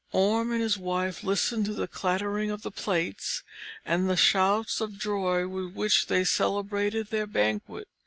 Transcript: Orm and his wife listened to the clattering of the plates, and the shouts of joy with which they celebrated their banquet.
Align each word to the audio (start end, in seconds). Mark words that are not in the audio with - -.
Orm 0.13 0.51
and 0.51 0.63
his 0.63 0.79
wife 0.79 1.23
listened 1.23 1.65
to 1.65 1.75
the 1.75 1.87
clattering 1.87 2.49
of 2.49 2.63
the 2.63 2.71
plates, 2.71 3.43
and 3.85 4.09
the 4.09 4.17
shouts 4.17 4.81
of 4.81 4.97
joy 4.97 5.47
with 5.47 5.75
which 5.75 6.07
they 6.07 6.23
celebrated 6.23 7.09
their 7.11 7.27
banquet. 7.27 7.87